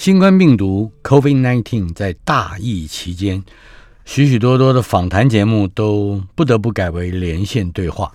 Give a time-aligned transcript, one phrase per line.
[0.00, 3.44] 新冠病毒 COVID-19 在大疫期间，
[4.06, 8.10] 许许多多的访谈节目都不得不改为连线对话。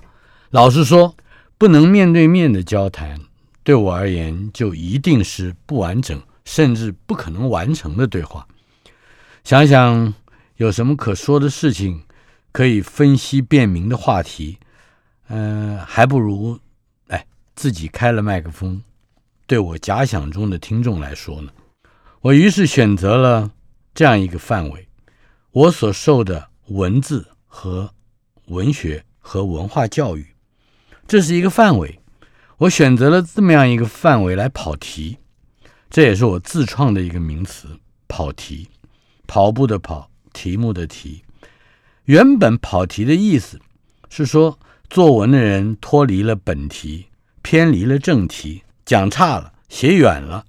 [0.49, 1.15] 老实说，
[1.59, 3.21] 不能面对面的交谈，
[3.61, 8.47] 对我而言就一定是不完整，甚至不可能完成的对话。
[9.43, 10.11] 想想
[10.57, 12.01] 有什么可说的事情，
[12.51, 14.57] 可以分析辨明的话题，
[15.27, 16.59] 嗯、还不如
[17.09, 17.23] 哎
[17.55, 18.81] 自己开了麦克风，
[19.45, 21.51] 对我假想中的听众来说呢。
[22.25, 23.51] 我于是选择了
[23.93, 24.87] 这样一个范围，
[25.51, 27.91] 我所受的文字和
[28.47, 30.25] 文学和文化教育，
[31.07, 31.99] 这是一个范围。
[32.57, 35.19] 我选择了这么样一个范围来跑题，
[35.91, 38.69] 这也是我自创的一个名词——跑题。
[39.27, 41.23] 跑步的跑，题目的题。
[42.05, 43.59] 原本跑题的意思
[44.09, 44.57] 是说，
[44.89, 47.05] 作文的人脱离了本题，
[47.43, 50.43] 偏离了正题，讲差了，写远了。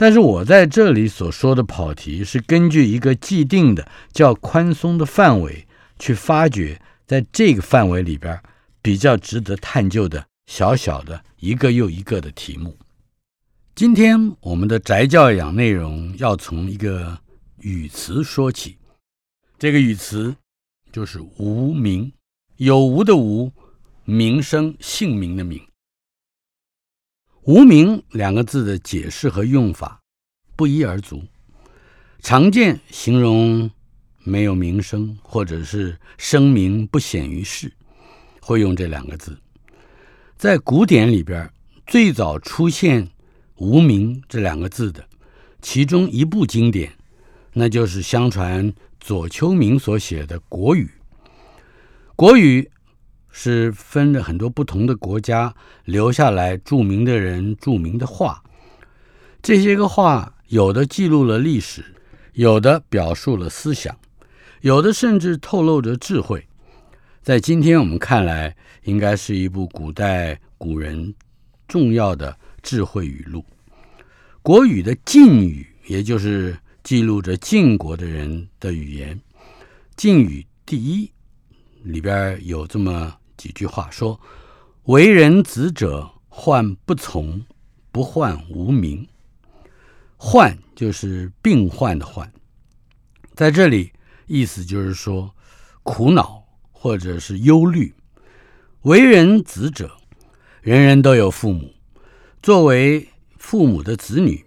[0.00, 5.66] 但是我在这里所说的跑题，是根据一个既定的、较宽松的范围，
[5.98, 8.40] 去发掘在这个范围里边
[8.80, 12.76] 比较值得探究的小小的一个又一个的题目。
[13.74, 17.18] 今天我们的宅教养内容要从一个
[17.62, 18.76] 语词说起，
[19.58, 20.32] 这个语词
[20.92, 22.12] 就是“无名”，
[22.58, 23.52] 有无的无，
[24.04, 25.60] 名声姓名的名。
[27.48, 30.02] 无名两个字的解释和用法
[30.54, 31.24] 不一而足，
[32.20, 33.70] 常见形容
[34.18, 37.72] 没有名声，或者是声名不显于世，
[38.42, 39.38] 会用这两个字。
[40.36, 41.50] 在古典里边，
[41.86, 43.08] 最早出现
[43.56, 45.02] “无名”这两个字的，
[45.62, 46.92] 其中一部经典，
[47.54, 48.70] 那就是相传
[49.00, 50.84] 左丘明所写的《国语》。
[52.14, 52.60] 《国语》
[53.40, 55.54] 是分着很多不同的国家
[55.84, 58.42] 留下来著名的人、著名的话。
[59.40, 61.84] 这些个话，有的记录了历史，
[62.32, 63.96] 有的表述了思想，
[64.62, 66.48] 有的甚至透露着智慧。
[67.22, 71.14] 在今天我们看来，应该是一部古代古人
[71.68, 73.44] 重要的智慧语录。
[74.42, 79.20] 国语的晋语，也就是记录着晋国的人的语言。
[79.94, 81.08] 晋语第一
[81.84, 84.20] 里边有这么几句话说
[84.84, 87.42] ：“为人子者，患不从，
[87.90, 89.08] 不患无名。”
[90.20, 92.30] 患就是病患的患，
[93.34, 93.92] 在这里
[94.26, 95.32] 意思就是说
[95.84, 97.94] 苦恼或者是忧虑。
[98.82, 99.96] 为人子者，
[100.60, 101.72] 人人都有父母，
[102.42, 104.44] 作为父母的子女，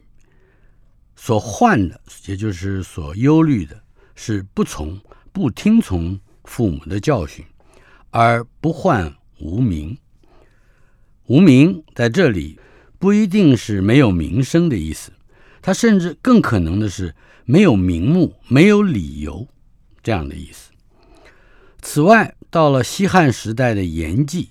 [1.15, 3.81] 所患的，也就是所忧虑的，
[4.15, 4.99] 是不从、
[5.31, 7.45] 不听从父母的教训，
[8.11, 9.97] 而不患无名。
[11.25, 12.59] 无名在这里
[12.99, 15.11] 不一定是没有名声的意思。
[15.63, 19.47] 它甚至更可能的是没有名目、没有理由
[20.01, 20.71] 这样的意思。
[21.81, 24.49] 此外，到了西汉时代的严纪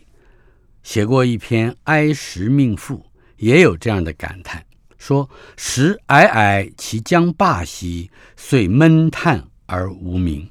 [0.83, 2.97] 写过一篇《哀时命赋》，
[3.37, 4.65] 也有这样的感叹，
[4.99, 5.29] 说
[5.59, 10.49] ：“时皑皑其将罢兮，遂闷叹而无名。”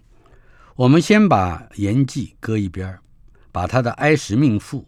[0.79, 2.97] 我们先把严纪搁一边，
[3.51, 4.79] 把他的《哀时命赋》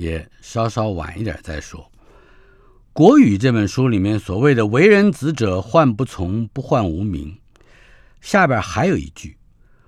[0.00, 1.80] 也稍稍晚一点再说。
[2.92, 7.36] 《国语》这本书里面所谓的“为人子者，患不从，不患无名”，
[8.22, 9.38] 下边还有一句：“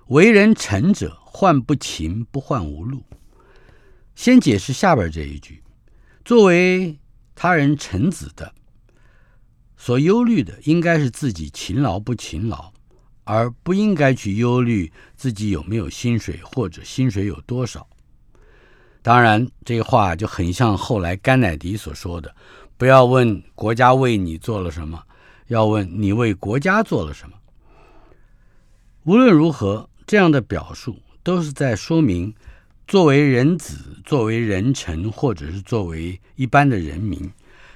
[0.07, 3.01] 为人臣者，患不勤，不患无禄。”
[4.15, 5.63] 先解释下边这一句：
[6.25, 6.99] 作为
[7.35, 8.53] 他人臣子的，
[9.77, 12.72] 所忧虑的应该是自己勤劳不勤劳，
[13.23, 17.87] 而不应该去忧虑自己有没有薪水或者薪水有多少。
[19.01, 22.33] 当然，这话就很像后来甘乃迪所说的。
[22.77, 25.03] 不要问国家为你做了什么，
[25.47, 27.35] 要问你为国家做了什么。
[29.03, 32.33] 无论如何，这样的表述都是在说明，
[32.87, 37.31] 作为人子、作为人臣，或者是作为一般的人民，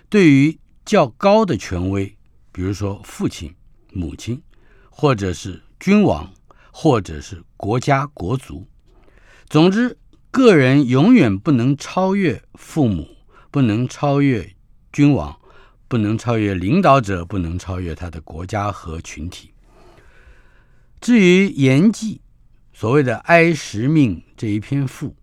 [0.10, 2.16] 对于较高的权威，
[2.54, 3.54] 比如说父亲、
[3.92, 4.42] 母亲，
[5.00, 6.34] 或者是君王，
[6.72, 8.66] 或者是国家、国族，
[9.48, 9.96] 总之，
[10.32, 13.08] 个人永远不能超越父母，
[13.52, 14.56] 不能超越。
[14.92, 15.40] 君王
[15.88, 19.52] 不能超越领导者，不能超越他的国家和群体。
[21.00, 22.22] 至于严纪，
[22.74, 25.16] 所谓的《哀时命》这一篇赋，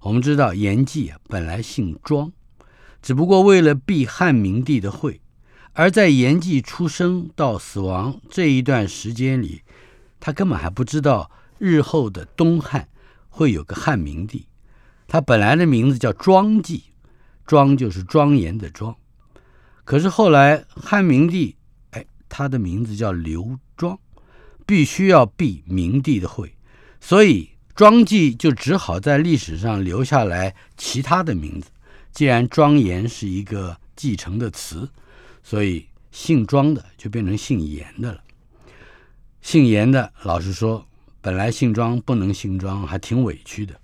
[0.00, 2.32] 我们知道严纪啊本来姓庄，
[3.00, 5.20] 只不过为了避汉明帝的讳，
[5.74, 9.62] 而在严纪出生到死亡这一段时间里，
[10.20, 12.88] 他根本还不知道日后的东汉
[13.28, 14.46] 会有个汉明帝。
[15.08, 16.84] 他本来的名字叫庄纪，
[17.46, 18.94] 庄就是庄严的庄。
[19.84, 21.56] 可是后来汉明帝，
[21.90, 23.98] 哎，他的名字叫刘庄，
[24.66, 26.54] 必须要避明帝的讳，
[27.00, 31.70] 所以庄纪就只好在历史上留下来其他的名字。
[32.12, 34.90] 既然庄严是一个继承的词，
[35.42, 38.22] 所以姓庄的就变成姓严的了。
[39.40, 40.86] 姓严的，老实说，
[41.20, 43.74] 本来姓庄不能姓庄，还挺委屈的。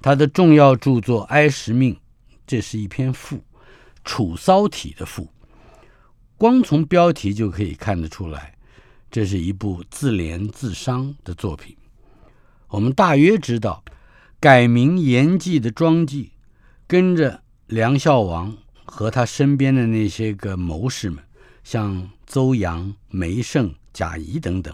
[0.00, 1.94] 他的重要著作《哀时命》，
[2.46, 3.40] 这是一篇赋，
[4.04, 5.28] 楚骚体的赋。
[6.36, 8.54] 光从标题就可以看得出来，
[9.10, 11.76] 这是一部自怜自伤的作品。
[12.68, 13.84] 我们大约知道，
[14.40, 16.32] 改名严季的庄纪，
[16.86, 18.56] 跟着梁孝王
[18.94, 21.24] 和他身边的那些个谋士们，
[21.64, 24.72] 像邹阳、梅胜、贾谊等等，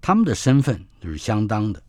[0.00, 1.82] 他们的身份就是相当的，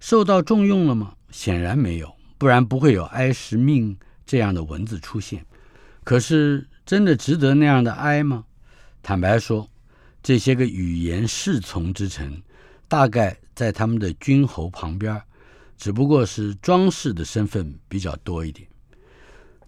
[0.00, 1.14] 受到重用了吗？
[1.30, 3.96] 显然没有，不然不会有“哀时命”
[4.26, 5.46] 这样的文字出现。
[6.02, 8.44] 可是，真的值得那样的哀吗？
[9.00, 9.70] 坦白说，
[10.24, 12.42] 这些个语言侍从之臣，
[12.88, 15.22] 大概在他们的君侯旁边，
[15.78, 18.66] 只不过是装饰的身份比较多一点。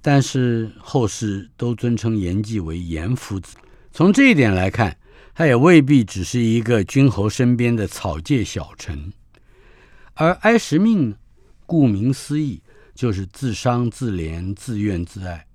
[0.03, 3.57] 但是后世都尊称严季为严夫子，
[3.93, 4.99] 从这一点来看，
[5.33, 9.13] 他也未必只是一个君侯身边的草芥小臣。
[10.15, 11.17] 而哀时命呢？
[11.65, 12.61] 顾名思义，
[12.95, 15.47] 就是自伤、自怜、自怨、自艾，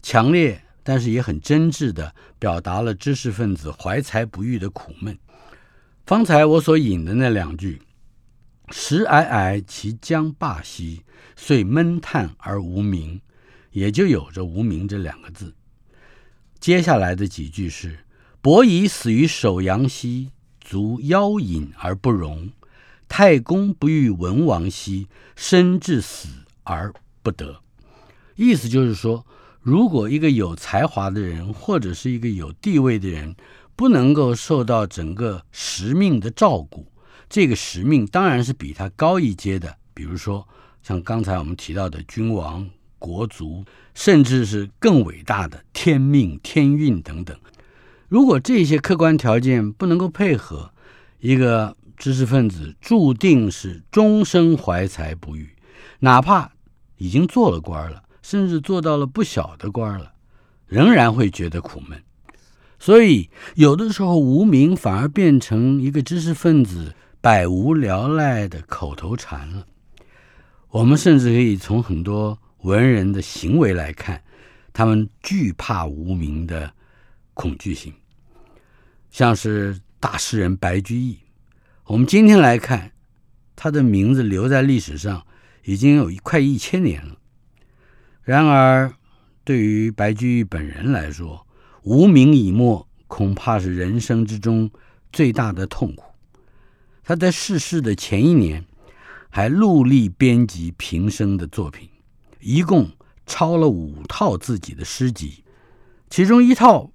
[0.00, 5.18] 强烈但是也很真挚地表达了知识分子怀才不遇的苦闷。
[6.06, 7.82] 方才我所引的那两句
[8.70, 11.02] “时皑皑其将罢兮，
[11.36, 13.20] 遂闷叹而无名”，
[13.72, 15.54] 也就有着“无名”这两个字。
[16.60, 17.98] 接下来的几句是
[18.40, 20.30] “伯夷死于首阳兮，
[20.60, 22.50] 足夭隐而不容。”
[23.08, 26.28] 太公不遇文王兮，身至死
[26.62, 27.60] 而不得。
[28.36, 29.26] 意思就是说，
[29.60, 33.36] 如果一个有才华的人，或者是一个有地位的人，
[33.76, 36.86] 不能够受到整个时命的照顾，
[37.28, 39.76] 这个时命当然是比他高一阶的。
[39.92, 40.48] 比如说，
[40.82, 42.66] 像刚才我们提到的君王、
[43.02, 43.64] 国族，
[43.94, 47.36] 甚至是更伟大的天命、天运等等。
[48.08, 50.70] 如果这些客观条件不能够配合，
[51.18, 51.76] 一个。
[51.94, 55.50] 知识分子注定是终生怀才不遇，
[56.00, 56.50] 哪怕
[56.96, 60.12] 已经做了官了，甚至做到了不小的官了，
[60.66, 62.02] 仍然会觉得苦闷。
[62.80, 69.64] 所以，有的时候无名反而变成一个知识分子百无聊赖的口头禅了。
[70.70, 74.22] 我们甚至可以从很多文人的行为来看，
[74.72, 76.72] 他们惧怕无名的
[77.34, 77.92] 恐惧性，
[79.10, 81.18] 像是大诗人白居易。
[81.84, 82.92] 我们今天来看，
[83.56, 85.26] 他的名字留在历史上
[85.64, 87.16] 已经有一快一千年了。
[88.22, 88.94] 然而，
[89.42, 91.44] 对于白居易本人来说，
[91.82, 94.70] 无名已没，恐怕是人生之中
[95.12, 96.04] 最大的痛苦。
[97.02, 98.64] 他在逝世的前一年，
[99.28, 101.88] 还陆力编辑平生的作品，
[102.42, 102.90] 一共
[103.24, 105.44] 抄了五套自己的诗集，
[106.10, 106.90] 其中一套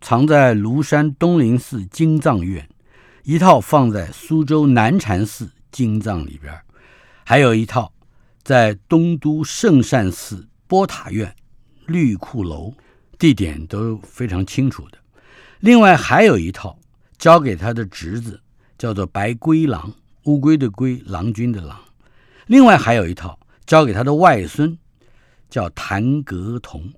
[0.00, 2.68] 藏在庐山东林寺经藏院。
[3.22, 6.58] 一套放在苏州南禅寺经藏里边，
[7.24, 7.92] 还有一套
[8.42, 11.36] 在东都圣善寺波塔院
[11.86, 12.72] 绿库楼，
[13.18, 14.98] 地点都非常清楚的。
[15.60, 16.78] 另外还有一套
[17.18, 18.40] 交给他的侄子，
[18.78, 19.92] 叫做白龟郎，
[20.24, 21.78] 乌龟的龟，郎君的郎。
[22.46, 24.76] 另外还有一套交给他的外孙，
[25.50, 26.90] 叫谭格同，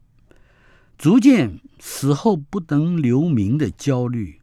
[0.99, 4.39] 足见死后不能留名的焦虑。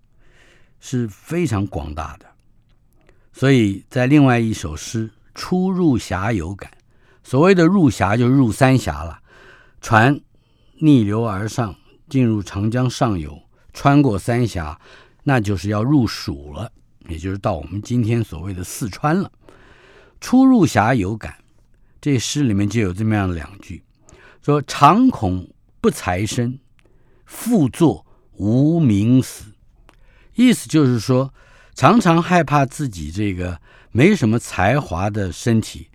[0.81, 2.25] 是非常广大的，
[3.33, 6.71] 所以在另外一首诗《初入峡有感》，
[7.21, 9.19] 所谓的入峡就入三峡了，
[9.81, 10.17] 船
[10.77, 11.75] 逆流而上，
[12.07, 13.37] 进入长江上游，
[13.73, 14.79] 穿过三峡，
[15.23, 16.71] 那就是要入蜀了，
[17.09, 19.29] 也就是到我们今天所谓的四川了。
[20.21, 21.35] 初入峡有感，
[21.99, 23.83] 这诗里面就有这么样两句，
[24.41, 25.49] 说常恐
[25.81, 26.59] 不才身，
[27.25, 29.45] 复作无名死。
[30.35, 31.33] 意思就是说，
[31.75, 33.59] 常常害怕自己这个
[33.91, 35.87] 没什么才华的身体，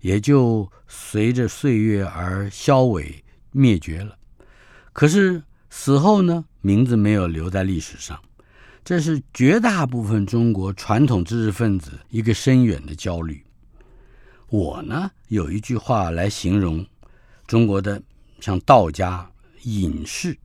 [0.00, 4.16] 也就随着岁月而消萎灭绝了。
[4.92, 8.20] 可是死后呢，名字没有留在历史上，
[8.82, 13.44] 这是绝大部分中国传统知识分子一个深远的焦虑。
[14.48, 16.84] 我呢有一句话来形容
[17.50, 18.00] 中国的
[18.38, 19.28] 像道家
[19.64, 20.38] 隐士、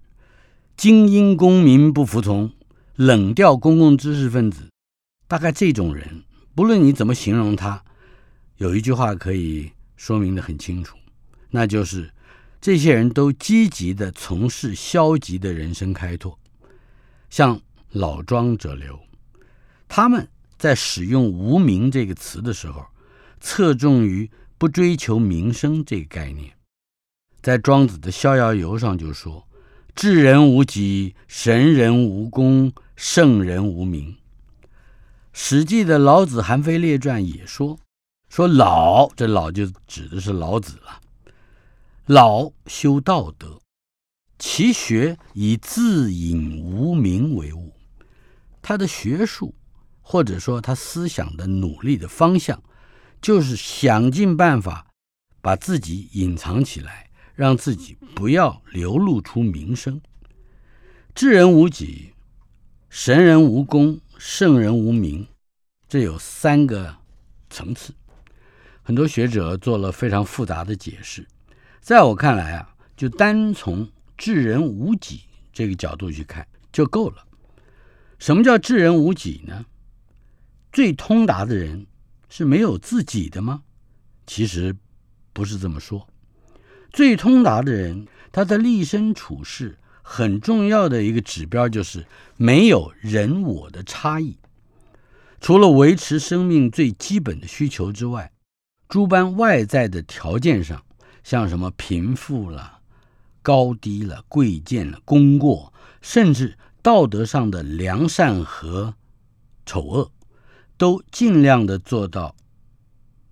[0.75, 2.51] 精英公民不服从、
[2.95, 4.71] 冷调公共知识分子，
[5.27, 6.23] 大概这种人，
[6.55, 7.83] 不论你怎么形容他，
[8.57, 10.97] 有一句话可以说明的很清楚，
[11.51, 12.11] 那就是
[12.59, 16.39] 这些人都积极的从事消极的人生开拓，
[17.29, 18.99] 像老庄者流，
[19.87, 22.83] 他们在使用“无名”这个词的时候。
[23.41, 26.54] 侧重于不追求名声这个概念，
[27.45, 29.47] 在庄子的《逍遥游》上就说
[29.93, 34.17] ：“智人无己，神人无功，圣人无名。”
[35.31, 37.77] 《史记》的《老子韩非列传》也说
[38.29, 40.99] ：“说老，这老就指的是老子了。
[42.07, 43.59] 老修道德，
[44.39, 47.71] 其学以自隐无名为物。
[48.63, 49.53] 他的学术，
[50.01, 52.59] 或者说他思想的努力的方向。”
[53.21, 54.87] 就是想尽办法
[55.41, 57.04] 把自己隐藏起来，
[57.35, 60.01] 让自己不要流露出名声。
[61.13, 62.13] 智人无己，
[62.89, 65.27] 神人无功，圣人无名，
[65.87, 66.95] 这有三个
[67.49, 67.93] 层次。
[68.81, 71.27] 很多学者做了非常复杂的解释。
[71.81, 73.87] 在我看来啊，就单从
[74.17, 75.21] 智人无己
[75.53, 77.25] 这个角度去看就够了。
[78.17, 79.65] 什么叫智人无己呢？
[80.71, 81.85] 最通达的人。
[82.27, 83.63] 是没有自己的吗？
[84.27, 84.75] 其实
[85.31, 86.05] 不是这么说。
[86.95, 92.05] 最通达的人，他的立身处世很重要的一个指标就是
[92.37, 94.37] 没有人我的差异。
[95.41, 98.31] 除了维持生命最基本的需求之外，
[98.87, 100.81] 诸般外在的条件上，
[101.21, 102.79] 像什么贫富了、
[103.41, 108.93] 高低了、贵贱了、功过，甚至道德上的良善和
[109.65, 110.11] 丑恶。
[110.77, 112.35] 都尽量的做到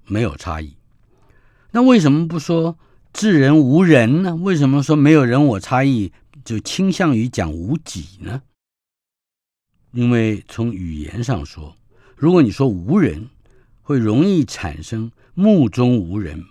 [0.06, 0.76] 没有差异。
[1.72, 2.78] 那为什么不说
[3.14, 4.36] 智人无人呢？
[4.36, 6.12] 为什么说没有人我差异
[6.44, 8.42] 就倾向于讲无己呢？
[9.92, 11.78] 因为从语言上说，
[12.18, 13.30] 如果你说无人，
[13.84, 16.44] 会容易产生目中无人，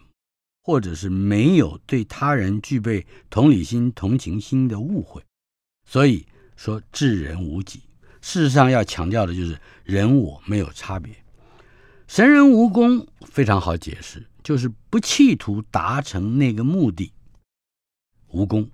[0.62, 5.20] 或者是没有对他人具备同理心、同情心的误会。
[5.84, 6.24] 所以
[6.56, 7.80] 说智人无己。
[8.20, 11.12] 事实上，要强调的就是人我没有差别。
[12.06, 17.12] 神人无功非常好解释，就是不企图达成那个目的，
[18.28, 18.64] 无功；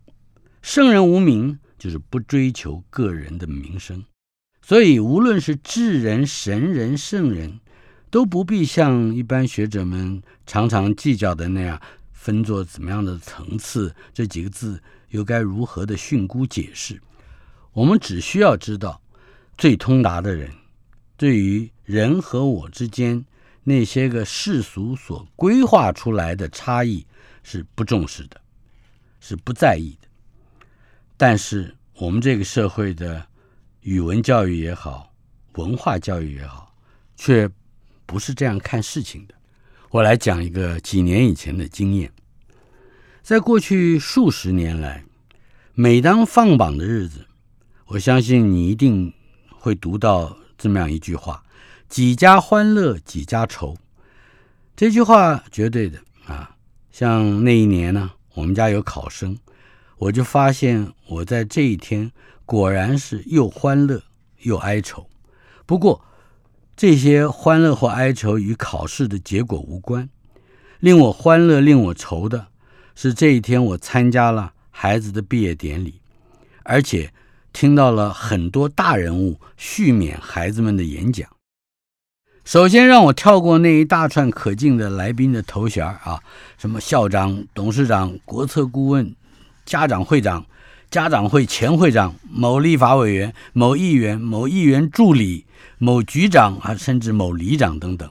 [0.62, 4.04] 圣人无名，就是不追求个人的名声。
[4.62, 7.60] 所以，无论是智人、神人、圣人，
[8.10, 11.80] 都不必像一般学者们常常计较的那样
[12.12, 13.94] 分作怎么样的层次。
[14.12, 17.00] 这几个字又该如何的训诂解释？
[17.72, 19.00] 我们只需要知道。
[19.56, 20.52] 最通达的人，
[21.16, 23.24] 对于人和我之间
[23.68, 27.06] 那些个世俗所规划出来的差异
[27.42, 28.40] 是不重视的，
[29.20, 30.08] 是不在意的。
[31.18, 33.26] 但是我们这个社会的
[33.82, 35.12] 语文教育也好，
[35.56, 36.74] 文化教育也好，
[37.14, 37.46] 却
[38.06, 39.34] 不是这样看事情的。
[39.90, 42.10] 我来讲一个几年以前的经验，
[43.22, 45.04] 在过去数十年来，
[45.74, 47.26] 每当放榜的日子，
[47.88, 49.12] 我相信你一定。
[49.60, 51.42] 会读到这么样一句话
[51.88, 53.76] ：“几家欢乐几家愁。”
[54.76, 56.56] 这句话绝对的啊！
[56.92, 59.36] 像那一年呢，我们家有考生，
[59.96, 62.12] 我就发现我在这一天
[62.44, 64.02] 果然是又欢乐
[64.42, 65.08] 又哀愁。
[65.66, 66.04] 不过
[66.76, 70.08] 这些欢乐或哀愁与考试的结果无关，
[70.80, 72.46] 令我欢乐、令我愁的
[72.94, 76.00] 是这一天我参加了孩子的毕业典礼，
[76.64, 77.12] 而且。
[77.50, 81.28] 听到了很多大人物续勉孩子们的演讲。
[82.48, 86.18] 首先让我跳过那一大串可敬的来宾的头衔啊，
[86.56, 89.14] 什么校长、董事长、国策顾问、
[89.66, 90.46] 家长会长、
[90.90, 95.44] 家长会前会长、某立法委员、某议员、某议员助理、
[95.76, 98.10] 某局长啊，甚至某里长等等。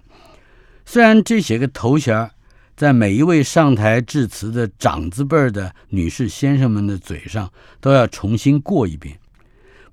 [0.85, 2.29] 虽然这些个头衔
[2.75, 7.51] 在每一位上台致辞的长字辈的女士先生们的嘴上
[7.81, 9.17] 都要重新过一遍。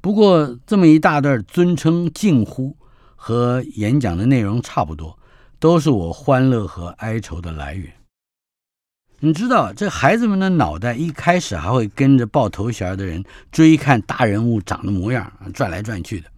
[0.02, 2.76] 不过，这么一大段尊称、敬呼
[3.26, 5.18] 和演讲的内容差不多，
[5.58, 7.90] 都是我欢乐和哀愁的来源。
[9.20, 16.28] 你知道，这孩子们的脑袋一开始还会跟着抱头衔的人追看大人物长的模样，转来转去的。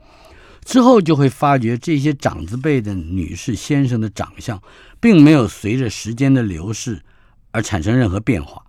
[0.64, 4.62] 之后就会发觉，这些长子辈的女士、先生的长相，
[5.00, 7.02] 并没有随着时间的流逝
[7.50, 8.62] 而产生任何变化。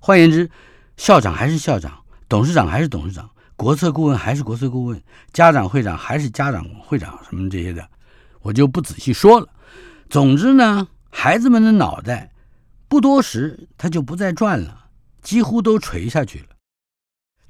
[0.00, 0.50] 换言之，
[0.96, 3.30] 校长还是校长，董事长还是董事长。
[3.56, 7.88] 国策顾问还是国策顾问，家长会长还是家长会长，什么这些的，
[8.42, 9.48] 我就不仔细说了。
[10.10, 12.32] 总之呢，孩子们的脑袋
[12.88, 14.86] 不多时他就不再转了，
[15.22, 16.46] 几乎都垂下去了。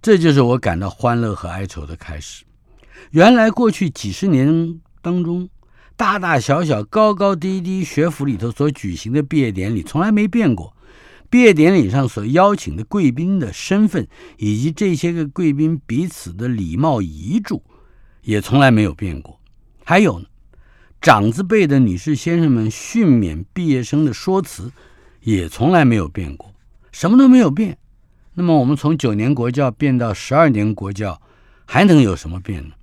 [0.03, 2.45] 这就是我感到欢乐和哀愁的开始。
[3.11, 5.49] 原来过去几十年当中，
[5.97, 10.74] 大大小小、高高低低学府里头所举行的毕业典礼从来没变过。
[11.35, 17.61] 毕业典礼上所邀请的贵宾的身份，以及这些个贵宾彼此的礼貌遗嘱，
[18.23, 19.41] 也从来没有变过。
[19.85, 20.27] 还有呢，
[21.01, 24.71] 长子辈的女士先生们训勉毕业生的说辞，
[25.23, 26.55] 也从来没有变过，
[26.93, 27.79] 什么都没有变。
[28.35, 31.21] 那么我们从九年国教变到十二年国教，
[31.65, 32.77] 还能有什么变呢？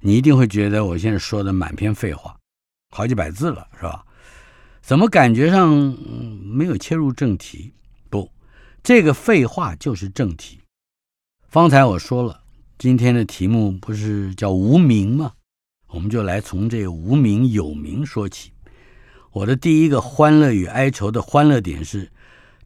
[0.00, 2.36] 你一定会觉得我现在说的满篇废话，
[2.90, 4.04] 好几百字了，是吧？
[4.82, 7.72] 怎么感觉上嗯没有切入正题？
[8.10, 8.28] 不，
[8.82, 10.58] 这个废话就是正题。
[11.48, 12.42] 方才我说了，
[12.78, 15.34] 今天的题目不是叫无名吗？
[15.86, 18.50] 我们就来从这无名有名说起。
[19.30, 22.10] 我的第一个欢乐与哀愁的欢乐点是，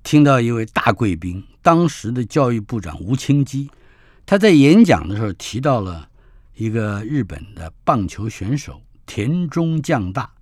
[0.02, 3.68] 听到一位大贵宾，当时的教育部长吴清基，
[4.24, 6.08] 他在演讲的时候提到了
[6.54, 10.32] 一个日本的棒球选手田中将大。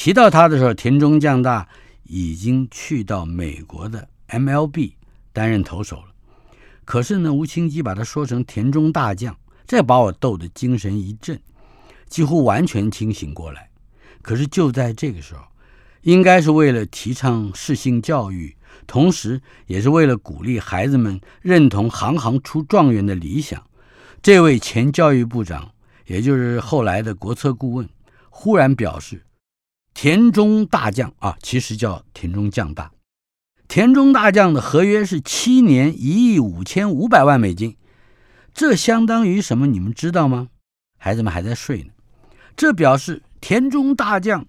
[0.00, 1.68] 提到他的时候，田中将大
[2.04, 4.92] 已经去到美国的 MLB
[5.30, 6.06] 担任投手了。
[6.86, 11.38] 可是呢，吴清基把他说成田中大将，这把我逗得精神一振，
[12.08, 13.68] 几乎完全清醒过来。
[14.22, 15.42] 可是就在这个时候，
[16.00, 23.62] 应该是为了提倡适性教育，同时也是为了鼓励孩子们认同“行行出状元”的理想，
[24.22, 25.72] 这位前教育部长，
[26.06, 27.86] 也就是后来的国策顾问，
[28.30, 29.26] 忽然表示。
[29.94, 32.92] 田中大将啊，其实叫田中将大。
[33.68, 37.76] 田中大将的合约是七年一亿五千五百万美金，
[38.52, 39.66] 这相当于什么？
[39.66, 40.48] 你们知道吗？
[40.98, 41.92] 孩子们还在睡呢。
[42.56, 44.46] 这表示田中大将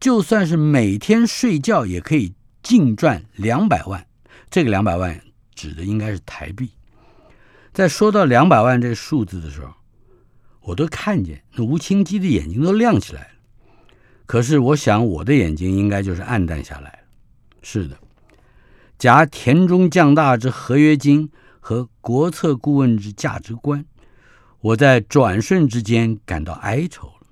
[0.00, 4.06] 就算是每天睡觉也可以净赚两百万。
[4.50, 5.20] 这个两百万
[5.54, 6.70] 指的应该是台币。
[7.72, 9.72] 在说到两百万这数字的时候，
[10.60, 13.31] 我都看见那吴清基的眼睛都亮起来。
[14.26, 16.98] 可是，我想我的眼睛应该就是暗淡下来了。
[17.60, 17.96] 是的，
[18.98, 21.30] 夹田中将大之合约金
[21.60, 23.84] 和国策顾问之价值观，
[24.60, 27.26] 我在转瞬之间感到哀愁了。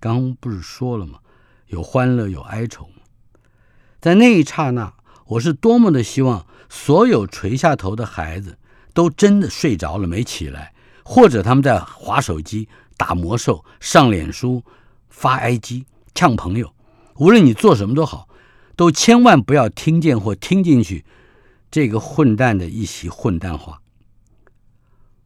[0.00, 1.18] 刚不是说了吗？
[1.66, 2.88] 有欢乐，有哀愁。
[4.00, 4.94] 在那一刹那，
[5.26, 8.58] 我是多么的希望所有垂下头的孩子
[8.94, 14.64] 都真的睡着了没起来，或者他们在划手机、打魔兽、上脸书、
[15.08, 15.84] 发 IG。
[16.14, 16.74] 呛朋友，
[17.16, 18.28] 无论你做什么都好，
[18.76, 21.04] 都千万不要听见或听进去
[21.70, 23.80] 这个混蛋的一席混蛋话。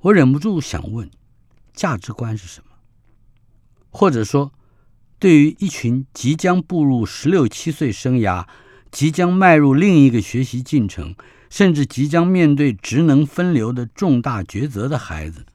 [0.00, 1.10] 我忍不住想问：
[1.72, 2.66] 价值观是什么？
[3.90, 4.52] 或者说，
[5.18, 8.46] 对于一群即将步入十六七岁生涯、
[8.90, 11.14] 即将迈入另一个学习进程，
[11.50, 15.46] 甚至即将面对职能分流的重大抉择的孩子，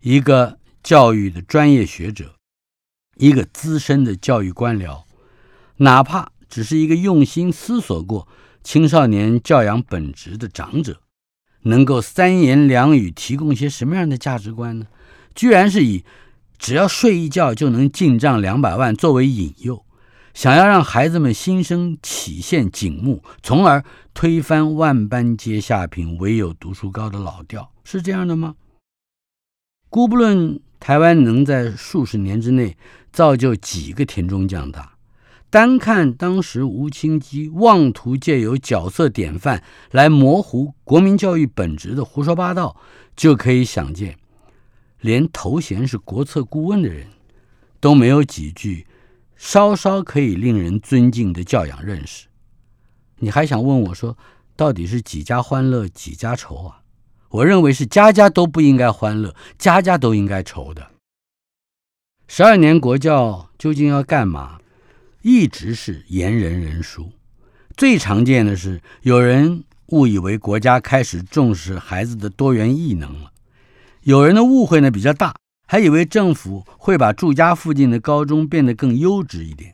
[0.00, 2.36] 一个教育的专业学者。
[3.16, 5.02] 一个资深的教育官僚，
[5.76, 8.26] 哪怕只是一个用心思索过
[8.62, 11.00] 青少年教养本质的长者，
[11.62, 14.86] 能够三言两语提供一些什么样的价值观呢？
[15.34, 16.04] 居然是以
[16.58, 19.84] 只要睡一觉就能进账两百万作为引诱，
[20.34, 28.54] 想要让孩子们心生起羡景目，从而推翻万般皆下品，唯有读书高的老调，是这样的吗？
[29.88, 32.76] 姑不论台湾能在数十年之内。
[33.12, 34.96] 造就几个田中将大，
[35.50, 42.74] 单看当时吴清基妄图借由角色典范来模糊国民教育本质的胡说八道，
[43.14, 44.16] 就可以想见，
[45.02, 47.08] 连头衔是国策顾问的人，
[47.80, 48.86] 都没有几句
[49.36, 52.28] 稍稍可以令人尊敬的教养认识。
[53.18, 54.16] 你还想问我说，
[54.56, 56.80] 到底是几家欢乐几家愁啊？
[57.32, 60.88] 我认为是家家都不应该欢乐，家家都应该愁的。
[62.28, 64.60] 十二年国教究竟要干嘛？
[65.22, 67.12] 一直是言人人殊。
[67.74, 73.30] 最常见的是，有人误以为国家开始重视孩子的多元异能了；
[74.02, 75.34] 有人的误会呢比较大，
[75.66, 79.72] 还以为政府会把住家附近的高中变得更优质一点；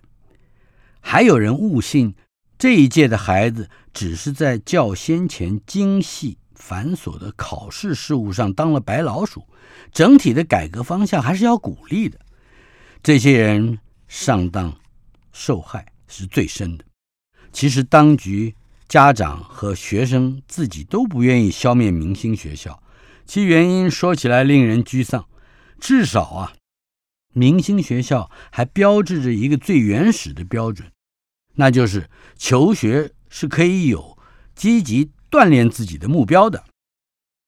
[1.00, 2.14] 还有人误信
[2.56, 9.44] 这一届的孩子只是在较先前精细繁琐的考试事务上当了白老鼠，
[9.92, 12.18] 整体的改革方向还是要鼓励的。
[13.02, 14.74] 这些人上当
[15.32, 16.84] 受害是最深的。
[17.52, 18.54] 其实，当局、
[18.88, 22.82] 家长和学生自己都不愿意消灭明星学校，
[23.24, 25.24] 其原因说起来令人沮丧。
[25.80, 26.52] 至少啊，
[27.32, 30.90] 明星学校还标志着一个最原始的标准，
[31.54, 34.18] 那就是求学是可以有
[34.54, 36.62] 积极锻炼自己的目标的。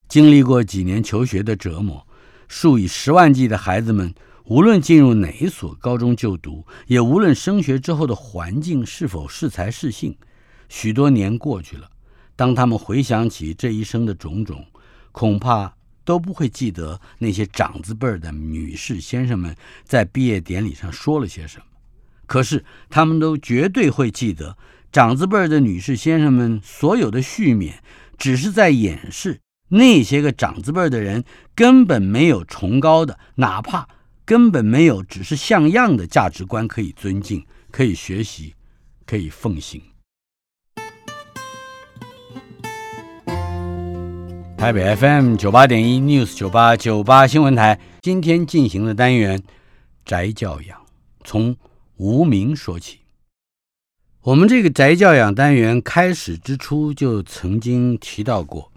[0.08, 2.06] 经历过几年求学的折磨，
[2.48, 4.14] 数以十万计的孩子们，
[4.44, 10.16] 无论进入哪一所高中就读，也无论升学之后的环境是否适才适性，
[10.68, 11.88] 许多年过去了，
[12.36, 14.66] 当他们回想起这一生的种种，
[15.12, 15.74] 恐怕。
[16.02, 21.64] 都不会记得那些长子辈儿的女士先生们在毕业典礼上说了些什么，
[22.26, 24.56] 可是他们都绝对会记得
[24.92, 27.74] 长子辈的女士先生们所有的续勉，
[28.18, 31.22] 只是在掩饰那些个长子辈的人
[31.54, 33.86] 根本没有崇高的，哪怕
[34.24, 38.54] 根本没有只是像样的价值观可以尊敬、可以学习、
[39.06, 39.80] 可以奉行。
[44.58, 49.40] 台北 FM 九八点一 News 九八九八新闻台今天进行的单元
[50.04, 50.84] 宅教养，
[51.22, 51.56] 从
[51.96, 52.99] 无名说起。
[54.22, 58.70] 我们这个宅教养单元开始之初就曾经提到过，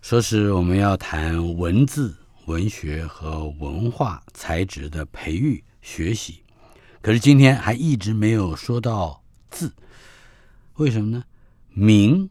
[0.00, 2.16] 说是我们要谈文字、
[2.46, 6.42] 文学和文化材质的培育学习，
[7.00, 9.72] 可是今天还一直没有说到字，
[10.74, 11.22] 为什么呢？
[11.72, 12.28] 名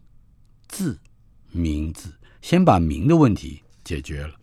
[0.68, 1.00] 字，
[1.52, 2.16] 名字。
[2.42, 4.34] 先把名的问题解决了，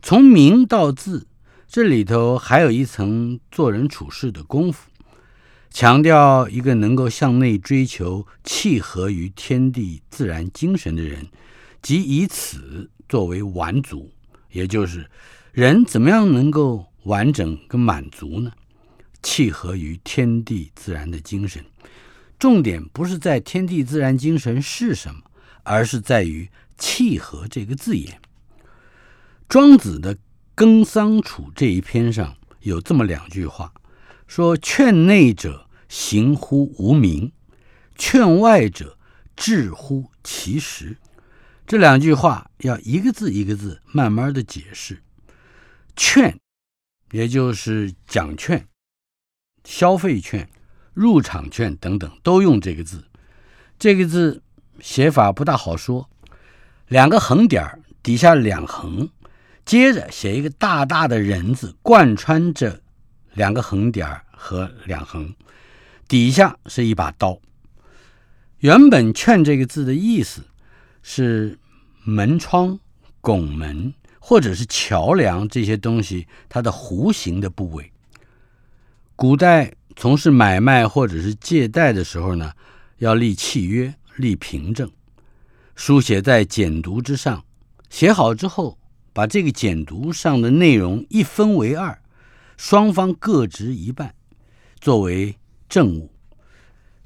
[0.00, 1.26] 从名到字，
[1.66, 4.88] 这里头还有一层做人处事的功夫，
[5.74, 11.26] 强调一个能够向内追求、契合于天地自然精神的人，
[11.82, 14.12] 即以此作为完足，
[14.52, 15.10] 也就是
[15.50, 18.52] 人怎么样能够完整跟满足呢？
[19.20, 21.64] 契合于天地自然的精神，
[22.38, 25.22] 重点不是在天地自然精神是什么，
[25.64, 26.48] 而是在于。
[26.76, 28.20] 契合这个字眼，
[29.48, 30.16] 庄子的
[30.56, 33.72] 《耕桑楚》这一篇上有这么两句话，
[34.26, 35.63] 说：“劝内者
[35.94, 37.30] 行乎无名，
[37.94, 38.98] 劝外者
[39.36, 40.96] 致乎其实。”
[41.68, 45.04] 这两句话要一个字一个字慢慢的解释。
[45.94, 46.36] 劝，
[47.12, 48.66] 也就是奖券、
[49.62, 50.50] 消费券、
[50.92, 53.04] 入场券等等，都用这个字。
[53.78, 54.42] 这个字
[54.80, 56.10] 写法不大好说。
[56.88, 59.08] 两个横点底下两横，
[59.64, 62.82] 接着写一个大大的人字，贯穿着
[63.32, 65.32] 两个横点和两横，
[66.08, 67.40] 底下是一把刀。
[68.58, 70.42] 原本“劝”这个字的意思
[71.02, 71.58] 是
[72.02, 72.78] 门窗、
[73.20, 77.92] 拱门或者是桥梁这些东西它的弧形的部位。
[79.16, 82.52] 古代从事买卖或者是借贷的时候呢，
[82.98, 84.90] 要立契约、立凭证。
[85.74, 87.44] 书写在简牍之上，
[87.90, 88.78] 写好之后，
[89.12, 92.00] 把这个简牍上的内容一分为二，
[92.56, 94.14] 双方各执一半，
[94.80, 95.36] 作为
[95.74, 96.12] 证物。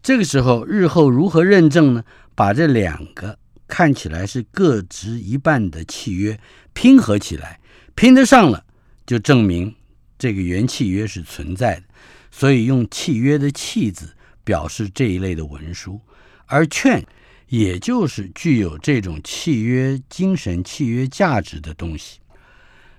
[0.03, 2.05] 这个时候，日后如何认证呢？
[2.35, 6.39] 把这两个看起来是各执一半的契约
[6.75, 7.61] 拼合起来，
[7.95, 8.65] 拼得上了，
[9.07, 9.75] 就证明
[10.19, 11.85] 这个原契约是存在的。
[12.31, 16.01] 所以用契约的“契”字表示这一类的文书，
[16.45, 17.03] 而劝。
[17.49, 22.21] 也就是具有这种契约精神、契约价值的东西。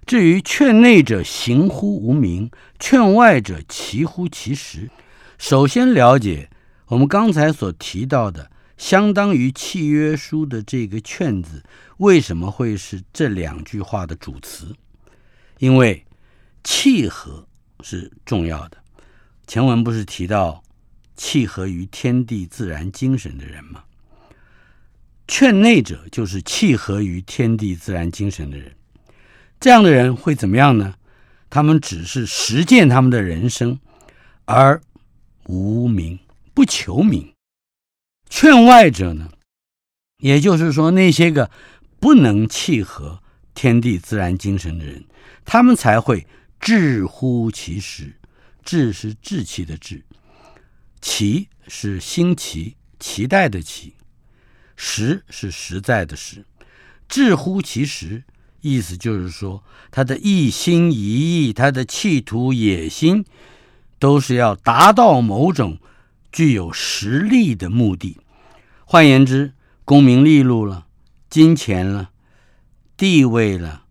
[0.08, 4.90] 至于劝内者行乎无名，劝外者奇乎其实。
[5.40, 6.50] 首先了解
[6.88, 11.64] 我们刚才所提到的，相当于契约书的这个“劝”字，
[11.98, 14.76] 为什么会是这两句话的主词？
[15.60, 16.06] 因为
[16.62, 17.48] 契合
[17.80, 18.78] 是重要的。
[19.48, 20.62] 前文不是提到
[21.16, 23.86] 契合于天地自然精神的人吗？
[25.26, 28.76] 劝内者就是契合于天地自然精神的人，
[29.58, 30.96] 这样的人会怎么样呢？
[31.50, 33.80] 他们只是实践他们的人生，
[34.46, 34.82] 而
[35.50, 36.20] 无名
[36.54, 37.34] 不求名。
[38.30, 39.32] 劝外者呢，
[40.20, 41.50] 也就是说那些个
[42.00, 43.24] 不能契合
[43.56, 45.04] 天地自然精神的人，
[45.44, 46.28] 他们才会
[46.60, 48.14] 至乎其实。
[48.64, 50.04] 志是志气的志，
[51.02, 53.96] 奇是新奇、期待的奇。
[54.76, 56.46] 实是实在的实，
[57.08, 58.24] 至乎其实，
[58.62, 63.26] 意思就是说，他的一心一意，他的企图野心，
[64.00, 65.78] 都是要达到某种
[66.32, 68.18] 具有实力的目的。
[68.86, 69.54] 换言之，
[69.86, 70.88] 功名利禄了，
[71.30, 72.10] 金钱了，
[72.98, 73.84] 地位了，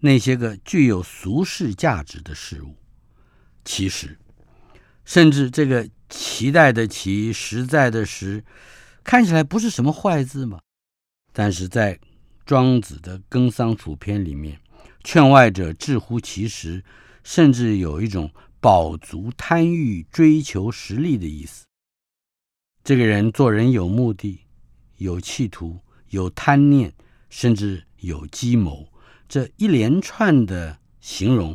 [0.00, 2.74] 那些个具有俗世价值的事物，
[3.64, 4.18] 其实，
[5.04, 8.44] 甚至这个期待的期，实在的实。
[9.04, 10.60] 看起来不是什么坏字嘛，
[11.32, 12.00] 但是在
[12.46, 14.58] 庄子的《耕桑楚篇》里面，
[15.04, 16.82] 劝外者至乎其实，
[17.22, 18.30] 甚至有一种
[18.64, 21.66] 饱足贪欲、追求实力的意思。
[22.82, 24.40] 这个人做人有目的、
[24.96, 26.90] 有企图、有贪念，
[27.28, 28.88] 甚至有计谋，
[29.28, 31.54] 这一连串的形容，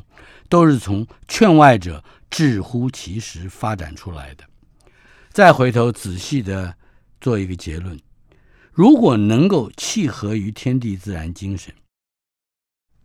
[0.50, 4.48] 都是从劝外者至乎其实发展出来的。
[5.32, 6.78] 再回头仔细的
[7.20, 8.00] 做一个结论。
[8.72, 11.74] 如果能够契合于天地自然精神，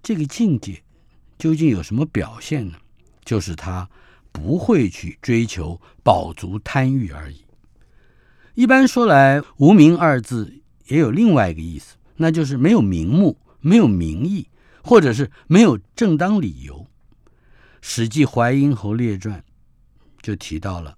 [0.03, 0.83] 这个境界
[1.39, 2.79] 究竟有什么表现呢？
[3.25, 3.89] 就是他
[4.33, 7.45] 不会去追求饱足贪欲而已。
[8.55, 14.49] 一般说来，“无名”二字也有另外一个意思，那就是没有名目、没有名义，
[14.83, 16.81] 或者是没有正当理由。
[17.81, 19.41] 《史记·淮阴侯列传》
[20.23, 20.95] 就提到了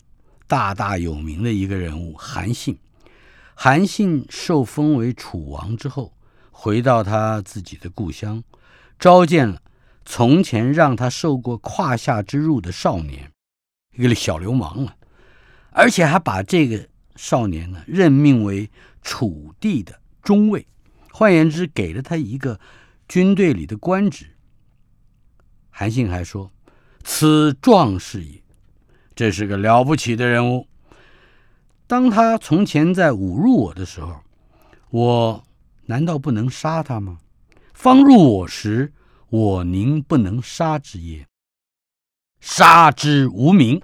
[0.47, 2.79] 大大有名的一个人物韩信。
[3.55, 6.13] 韩信受封为楚王之后，
[6.51, 8.45] 回到他自己的故乡，
[8.99, 9.63] 召见了
[10.09, 13.33] 从前让他受过胯下之辱的少年，
[13.97, 14.97] 一个小流氓了，
[15.73, 18.71] 而且还把这个少年呢任命为
[19.03, 20.65] 楚地的中尉，
[21.13, 22.59] 换言之，给了他一个
[23.09, 24.27] 军队里的官职。
[25.71, 26.53] 韩信还说
[27.03, 28.41] ：“此壮士也，
[29.15, 30.69] 这是个了不起的人物。”
[31.89, 34.21] 当他从前在侮辱我的时候，
[34.91, 35.45] 我
[35.87, 37.19] 难道不能杀他吗？
[37.75, 38.93] 方入我时，
[39.29, 41.27] 我宁不能杀之耶？
[42.41, 43.81] 杀之无名，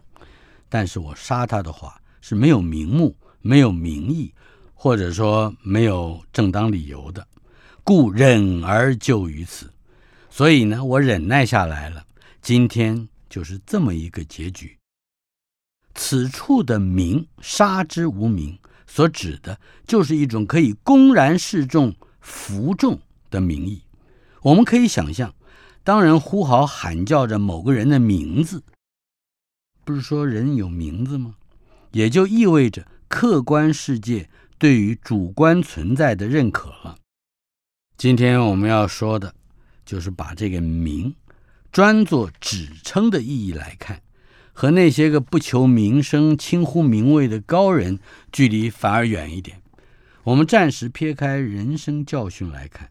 [0.68, 4.32] 但是我杀他的话是没有名目、没有名义，
[4.72, 7.26] 或者说没有正当理由的，
[7.82, 9.72] 故忍而就于此。
[10.30, 12.04] 所以呢，我忍耐下来了。
[12.40, 14.78] 今天就是这么一个结局。
[15.94, 22.98] 此处的“名”杀之无名，所指的就是一种可以公然示众、服众
[23.30, 23.82] 的名义。
[24.42, 25.34] 我们可以想象，
[25.84, 28.62] 当人呼号喊叫着某个人的名字，
[29.84, 31.36] 不是说人有名字吗？
[31.92, 34.28] 也就意味着客观世界
[34.58, 36.96] 对于主观存在的认可了。
[37.96, 39.34] 今天我们要说的，
[39.84, 41.14] 就是把这个“名”
[41.70, 44.02] 专做指称的意义来看。
[44.54, 47.98] 和那些个不求名声、轻忽名位的高人
[48.30, 49.62] 距离反而远一点。
[50.24, 52.90] 我们暂时撇开人生教训来看，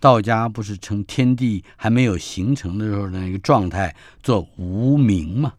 [0.00, 5.54] 道家不是称天地还没有形成的时候的那个状态做无名吗？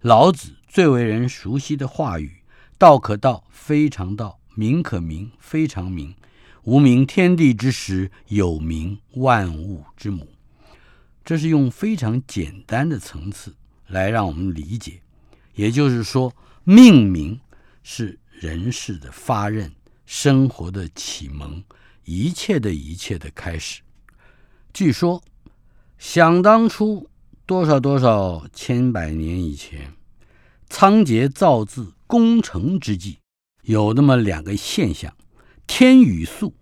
[0.00, 2.42] 老子最为人熟悉的话语
[2.78, 6.14] “道可道，非常道；名可名，非常名。
[6.64, 10.28] 无名，天地之始；有名，万物之母。”
[11.24, 13.54] 这是用非常简单的层次。
[13.88, 15.00] 来让我们理解，
[15.54, 17.38] 也就是说，命名
[17.84, 19.72] 是人世的发任，
[20.06, 21.62] 生活的启蒙，
[22.06, 23.82] 一切的一切的开始。
[24.72, 25.22] 据说，
[25.98, 27.10] 想当初
[27.44, 29.92] 多少多少千百年以前，
[30.68, 33.18] 仓颉造字攻城之际，
[33.62, 35.12] 有那么两个现象：
[35.66, 36.54] 天雨粟，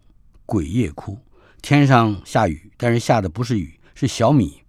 [0.46, 1.18] 鬼夜哭。
[1.60, 4.62] 天上下雨，但是下的不是雨，是小米。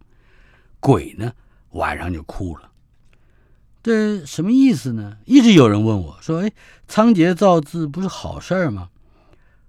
[0.81, 1.33] 鬼呢？
[1.71, 2.71] 晚上就哭了，
[3.83, 5.17] 这什么意思呢？
[5.25, 6.51] 一直有人问我说：“哎，
[6.87, 8.89] 仓颉造字不是好事儿吗？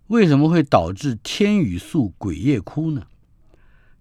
[0.08, 3.06] 为什么会导致天雨粟，鬼夜哭呢？”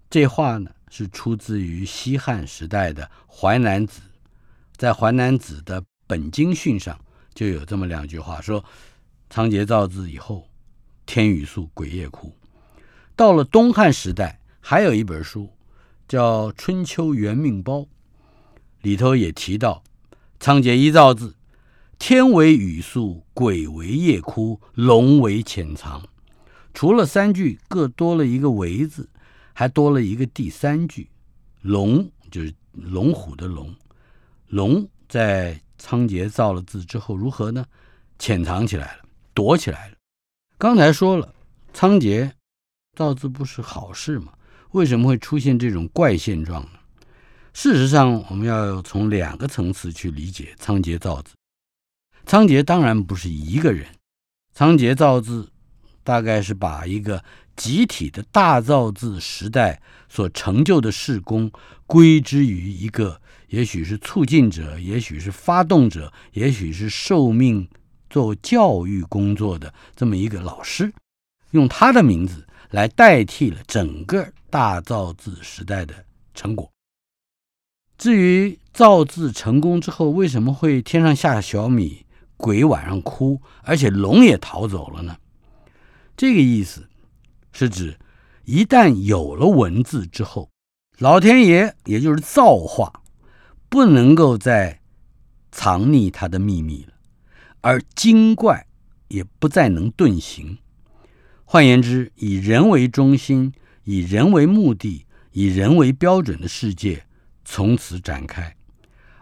[0.09, 4.01] 这话呢是出自于西汉时代的《淮南子》，
[4.77, 6.97] 在《淮南子》的《本经训》上
[7.33, 8.63] 就有这么两句话：说
[9.29, 10.47] 仓颉造字以后，
[11.05, 12.33] 天雨粟，鬼夜哭。
[13.15, 15.49] 到了东汉时代，还有一本书
[16.07, 17.79] 叫《春秋元命包》。
[18.81, 19.83] 里头也提到，
[20.39, 21.35] 仓颉一造字，
[21.97, 26.03] 天为雨粟，鬼为夜哭，龙为潜藏。
[26.73, 29.10] 除了三句各多了一个“为”字，
[29.53, 31.10] 还多了一个第三句
[31.62, 33.73] ，“龙”就是龙虎的“龙”。
[34.47, 37.65] 龙在仓颉造了字之后如何呢？
[38.19, 39.03] 潜藏起来了，
[39.34, 39.95] 躲起来了。
[40.58, 41.34] 刚才说了，
[41.73, 42.29] 仓颉
[42.95, 44.34] 造字不是好事吗？
[44.71, 46.79] 为什么会出现这种怪现状呢？
[47.53, 51.34] 事实上，我们要从两个层次去理解仓颉造字。
[52.25, 53.88] 仓颉当然不是一个人，
[54.53, 55.51] 仓颉造字
[56.03, 57.23] 大概是把一个
[57.55, 61.51] 集体的大造字时代所成就的事功
[61.85, 67.67] 归之于一个，也许是促进者，也许是发动者，也许是受命
[68.09, 70.91] 做教育工作的这么一个老师，
[71.51, 75.93] 用他的名字来代替了整个大造字时代的
[76.33, 76.69] 成果。
[77.97, 82.04] 至于造字成功之后，为什么会天上下小米，
[82.38, 85.17] 鬼晚上哭，而且龙也逃走了呢？
[86.17, 86.88] 这个意思
[87.52, 87.98] 是指
[88.43, 90.50] 一旦有了文字之后，
[91.00, 93.02] 老天爷也就是造化，
[93.69, 94.80] 不能够再
[95.52, 96.93] 藏匿他的秘密了，
[97.62, 98.65] 而精怪
[99.08, 100.58] 也不再能遁形。
[101.43, 107.06] 换言之，以人为中心、以人为目的、以人为标准的世界
[107.43, 108.56] 从此展开，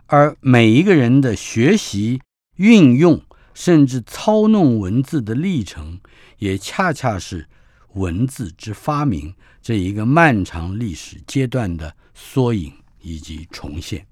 [0.06, 2.21] 而每一个人的学习、
[2.55, 3.21] 运用，
[3.53, 5.99] 甚至操弄文字的历程，
[6.37, 7.47] 也恰恰是
[7.93, 14.05] 文字之发明这一个漫长历史阶段的缩影以及重现。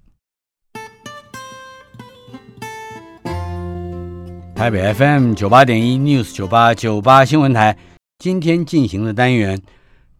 [4.56, 7.77] 台北 FM 九八点一 News 九八九八新闻台。
[8.19, 9.60] 今天进行的单元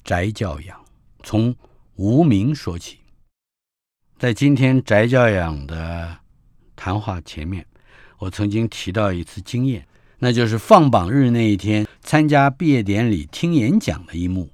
[0.03, 0.84] 宅教养，
[1.21, 1.55] 从
[1.97, 2.97] 无名说起。
[4.17, 6.17] 在今天宅教养的
[6.75, 7.63] 谈话前面，
[8.21, 9.86] 我曾经提到一次经验，
[10.19, 14.49] 那就是放榜日那一天参加毕业典礼听演讲的一幕。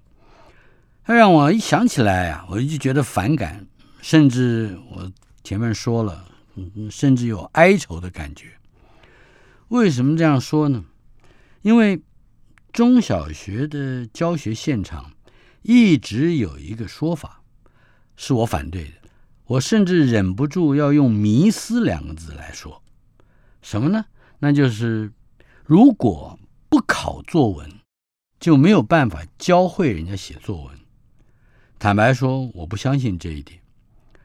[1.03, 3.67] 它让我一想起来啊，我就觉得反感，
[4.01, 5.11] 甚至我
[5.43, 6.25] 前面说了，
[6.55, 8.53] 嗯甚至有哀愁的感觉。
[9.67, 10.83] 为什么这样说呢？
[11.61, 12.01] 因为。
[12.73, 15.13] 中小学的教学现场
[15.63, 17.41] 一直有一个说法，
[18.15, 18.91] 是我反对的。
[19.45, 22.83] 我甚至忍不住要用“迷思”两个字来说，
[23.69, 24.05] 什么呢？
[24.39, 25.11] 那就是
[25.65, 27.69] 如果不考作文，
[28.39, 30.79] 就没有办法教会人家写作文。
[31.77, 33.59] 坦白说，我不相信这一点，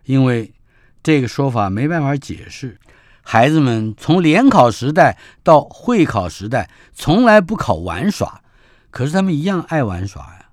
[0.04, 0.54] 因为
[1.02, 2.78] 这个说法没办法解释。
[3.20, 8.44] 孩子们从联考时代到会考时代，从来不考玩耍。
[8.92, 10.50] 可是他们一样爱玩耍呀，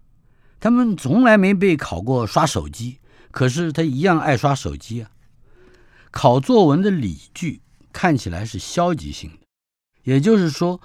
[0.59, 2.97] 他们从来没被考过刷手机，
[3.29, 5.11] 可是他一样爱刷手机啊。
[6.09, 7.61] 考作文的理据
[7.99, 9.45] 看起来是消极性的，
[10.03, 10.79] 也就是说，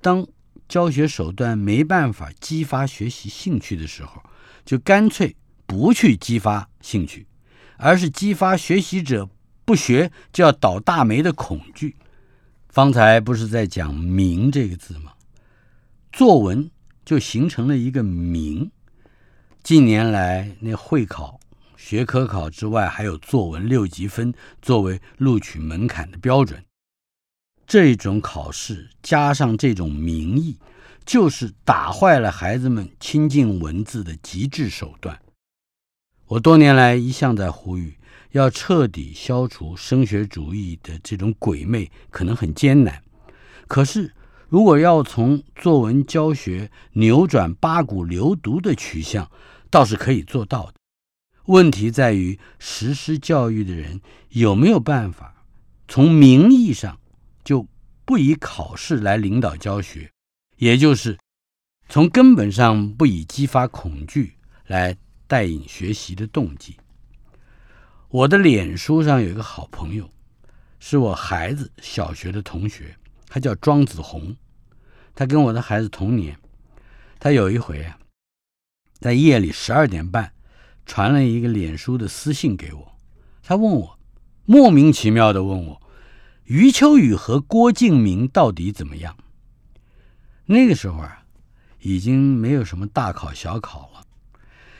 [0.00, 0.24] 当
[0.68, 4.22] 教学手段没办法激发学习兴趣的时候，
[4.64, 5.34] 就干脆
[5.66, 7.26] 不去激发兴趣，
[7.76, 9.28] 而是激发学习者
[9.64, 11.96] 不学就要倒大霉的恐惧。
[12.68, 15.14] 方才不是在讲“明”这个字吗？
[16.12, 16.70] 作文。
[17.02, 18.70] 就形成了一个名。
[19.64, 21.39] 近年来，那会考、
[21.82, 26.62] 学科考之外，还有作文六级分作为录取门槛的标准。
[27.66, 30.58] 这种考试加上这种名义，
[31.06, 35.18] 就是打坏了孩子们亲近文字的极致手段。
[36.26, 37.96] 我多年来一向在呼吁，
[38.32, 43.02] 要彻底消除升学主义的这种鬼魅，可能很艰难。
[43.66, 44.12] 可是。
[44.50, 49.30] 如果要从作文教学扭转八股流毒的取向，
[49.70, 50.79] 倒是可以做到的。
[51.50, 55.44] 问题在于实施教育的人有没有办法
[55.88, 57.00] 从名义上
[57.42, 57.66] 就
[58.04, 60.12] 不以考试来领导教学，
[60.58, 61.18] 也就是
[61.88, 64.36] 从根本上不以激发恐惧
[64.66, 66.76] 来带引学习的动机。
[68.08, 70.08] 我的脸书上有一个好朋友，
[70.78, 72.96] 是我孩子小学的同学。
[73.26, 74.36] 他叫庄子红，
[75.14, 76.36] 他跟我的孩子同年。
[77.18, 77.98] 他有一回啊，
[79.00, 80.32] 在夜里十二点半，
[80.86, 82.98] 传了一个脸书的私信给我。
[83.42, 83.98] 他问我，
[84.44, 85.82] 莫名其妙的问我，
[86.44, 89.16] 余秋雨和郭敬明到底怎么样？
[90.46, 91.24] 那个时候啊，
[91.80, 94.04] 已经没有什么大考小考了。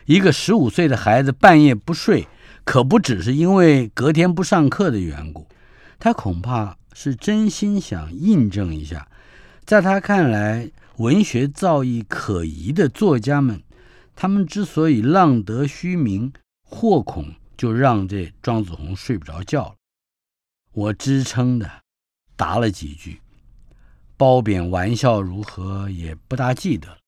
[0.07, 2.27] 一个十五岁的孩子半夜不睡，
[2.65, 5.47] 可不只是因为隔天不上课的缘故，
[5.99, 6.77] 他恐怕。
[6.93, 9.09] 是真心想印证一下，
[9.65, 13.63] 在他看来，文学造诣可疑的作家们，
[14.23, 16.31] 他们之所以浪得虚名，
[16.63, 19.75] 或恐就让这庄子红睡不着觉了。
[20.75, 21.81] 我支撑的
[22.37, 23.23] 答了几句，
[24.19, 26.99] 褒贬玩笑如何也不大记得了。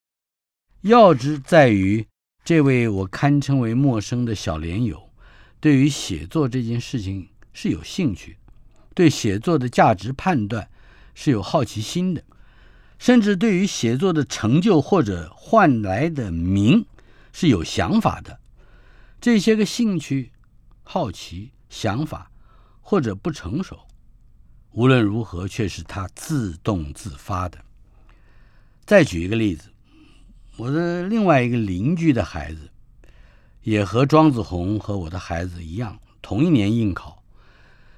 [0.81, 2.07] 要之在于，
[2.47, 5.11] 这位我堪称为陌生的小莲友，
[5.61, 8.39] 对于写作这件事情是有兴趣。
[8.95, 10.71] 对写作的价值判断
[11.15, 12.25] 是有好奇心的，
[12.99, 16.87] 甚至对于写作的成就或者换来的名
[17.33, 18.41] 是有想法的。
[19.21, 20.33] 这些个兴趣、
[20.83, 22.31] 好奇、想法
[22.81, 23.87] 或者不成熟，
[24.73, 27.65] 无论如何却是他自动自发的。
[28.85, 29.71] 再举一个例子，
[30.57, 32.71] 我的另外一个邻居的孩子，
[33.63, 37.23] 也和庄子红和我的孩子一样，同一年应考。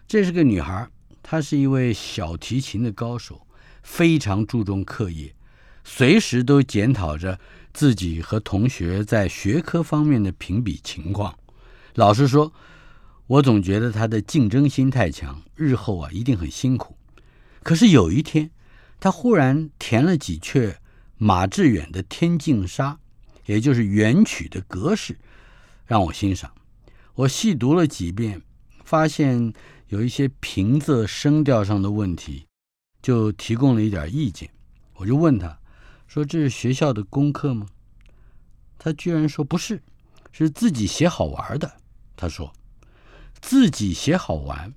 [0.07, 0.87] 这是个女孩，
[1.23, 3.47] 她是一位小提琴的高手，
[3.83, 5.35] 非常注重课业，
[5.83, 7.41] 随时都检讨着
[7.75, 11.37] 自己和同学在学科方面的评比情况。
[11.95, 12.51] 老实说，
[13.27, 16.97] 我总觉得他的竞争心太强，日后啊一定很辛苦。
[17.63, 18.51] 可是有一天，
[19.01, 20.77] 他忽然填了几阙
[21.19, 22.93] 马致远的《天净沙》，
[23.47, 25.19] 也就是元曲的格式，
[25.85, 26.51] 让我欣赏。
[27.15, 28.41] 我细读了几遍，
[28.85, 29.53] 发现
[29.89, 32.47] 有一些平仄声调上的问题，
[33.03, 34.49] 就提供了一点意见。
[34.97, 35.59] 我就问他，
[36.15, 37.67] 说这是学校的功课吗？
[38.79, 39.83] 他居然说不是，
[40.31, 41.73] 是自己写好玩的。
[42.15, 42.53] 他说
[43.41, 44.73] 自己写好玩，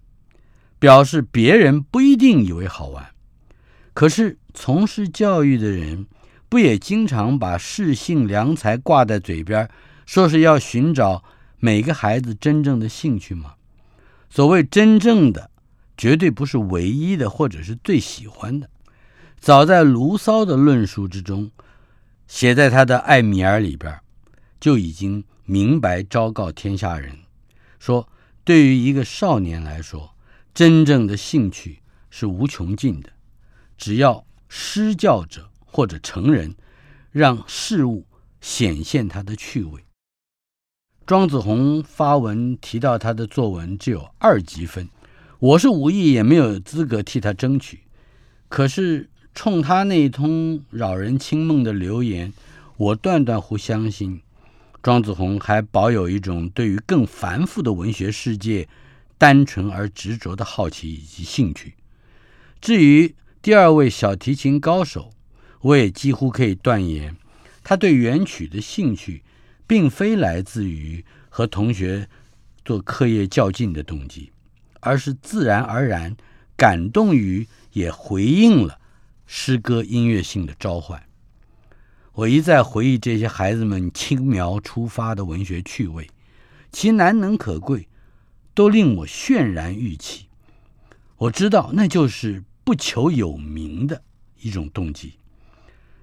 [0.79, 3.11] 表示别人不一定以为好玩。
[3.93, 6.07] 可是从事教育的人，
[6.49, 9.69] 不也经常把适性良才挂在嘴边，
[10.07, 11.23] 说是要寻找
[11.59, 13.53] 每个孩子真正的兴趣吗？
[14.31, 15.51] 所谓真正的，
[15.95, 18.67] 绝对不是唯一的，或者是最喜欢的。
[19.39, 21.51] 早在卢骚的论述之中，
[22.27, 23.97] 写在他的《艾米尔》里边，
[24.59, 27.19] 就已经明白昭告天下人，
[27.79, 28.09] 说
[28.43, 30.15] 对于一个少年来说，
[30.53, 31.79] 真正的兴趣
[32.09, 33.11] 是无穷尽的，
[33.77, 36.55] 只要施教者或者成人
[37.11, 38.05] 让事物
[38.41, 39.85] 显现他的趣味。
[41.05, 44.89] 庄子红发文提到他的作文只有二级分，
[45.39, 47.83] 我是无意也没有资格替他争取，
[48.49, 49.09] 可是。
[49.37, 52.33] 冲他那一通扰人清梦的留言，
[52.75, 54.19] 我断断乎相信，
[54.81, 58.67] 庄子宏还保有一种对于更繁复的文学世界
[59.15, 61.75] 单纯而执着的好奇以及兴趣。
[62.59, 65.11] 至于第二位小提琴高手，
[65.61, 67.15] 我也几乎可以断言，
[67.63, 69.21] 他对元曲的兴趣，
[69.67, 72.09] 并非来自于和同学
[72.65, 74.31] 做课业较劲的动机，
[74.79, 76.17] 而是自然而然
[76.55, 78.79] 感动于也回应了。
[79.29, 81.03] 诗歌音乐性的召唤，
[82.13, 86.09] 我一再回忆这些孩子们轻描出发的文学趣味，
[86.71, 87.89] 其难能可贵，
[88.53, 90.27] 都令我渲然欲泣。
[91.17, 94.01] 我知道那就是不求有名的
[94.39, 95.15] 一种动机，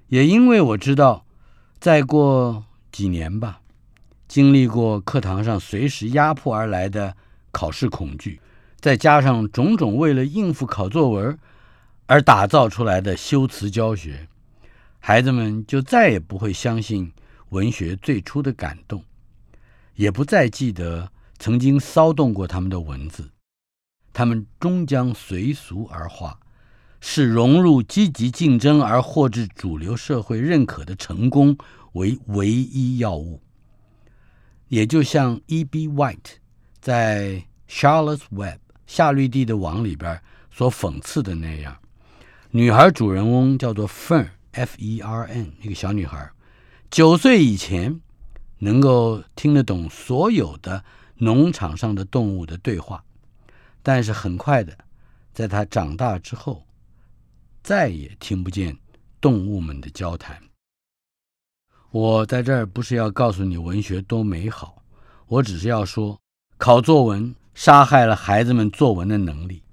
[0.08, 1.24] 也因为我知道，
[1.80, 3.62] 再过几年吧，
[4.28, 7.16] 经历过课堂上随时压迫而来的
[7.50, 8.38] 考试恐惧，
[8.80, 11.38] 再加上种种为了应付考作文。
[12.06, 14.28] 而打造出来的修辞教学，
[14.98, 17.10] 孩子们就再也不会相信
[17.48, 19.02] 文学最初的感动，
[19.94, 23.30] 也不再记得曾经骚动过他们的文字。
[24.12, 26.38] 他们终将随俗而化，
[27.00, 31.56] 视融入积极竞争而获至主流社会认可的成功
[31.94, 33.40] 为唯一要务。
[34.68, 35.88] 也就像 E.B.
[35.88, 36.36] White
[36.80, 37.30] 在
[37.68, 41.76] 《Charlotte's Web》夏绿蒂的网里边所讽刺的那样。
[42.56, 46.30] 女孩主人翁叫做 Fern，F-E-R-N，一个小女孩，
[46.88, 48.00] 九岁以前
[48.58, 50.84] 能够听得懂所有的
[51.16, 53.02] 农场上的动物的对话，
[53.82, 54.78] 但是很快的，
[55.32, 56.64] 在她长大之后，
[57.64, 58.78] 再也听不见
[59.20, 60.40] 动物们的交谈。
[61.90, 64.80] 我在这儿不是要告诉你文学多美好，
[65.26, 66.20] 我只是要说，
[66.56, 69.63] 考作文杀害了孩子们作文的能力。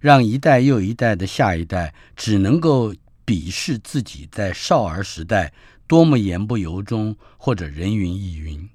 [0.00, 2.94] 让一代又一代的下一代只能够
[3.26, 5.52] 鄙视自己在少儿时代
[5.86, 8.68] 多么言不由衷或者人云亦云，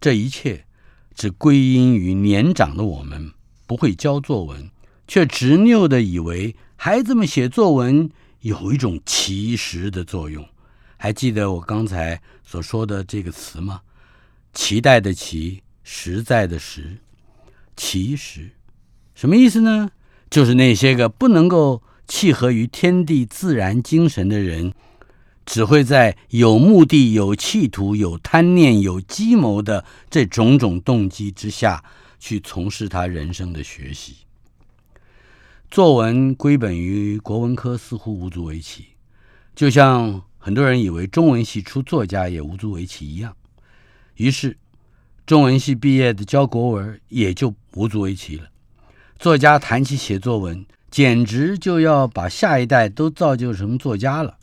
[0.00, 0.64] 这一切
[1.14, 3.32] 只归因于年长的我们
[3.66, 4.70] 不会教作文，
[5.06, 8.10] 却执拗地以为孩子们写作文
[8.40, 10.46] 有一种奇实的作用。
[10.96, 13.80] 还记得我刚才所说的这个词吗？
[14.52, 16.98] 期待的期，实在的实，
[17.76, 18.50] 奇实，
[19.14, 19.90] 什么意思呢？
[20.32, 24.72] 就是那些个不能够契合于天地自然精神的人，
[25.44, 31.84] 只会在有目的、有企图、有贪念、有计谋的这种种动机之下
[32.18, 34.20] 去从事他人生的学习。
[35.70, 38.86] 作文归本于国文科，似乎无足为奇，
[39.54, 43.36] 就像很多人以为中文系出作家也无足为奇一样。
[44.16, 44.56] 于是，
[45.26, 48.48] 中文系毕业的教国文也就无足为奇了。
[49.22, 54.36] 作家谈起写作文，简直就要把下一代都造就成作家了。